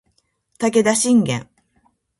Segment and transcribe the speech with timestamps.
[0.57, 1.47] 武田信玄